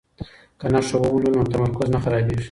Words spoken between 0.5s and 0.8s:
که